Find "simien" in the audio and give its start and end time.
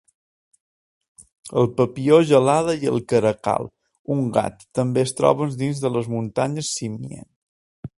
6.81-7.29